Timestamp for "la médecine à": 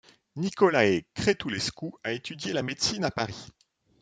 2.53-3.11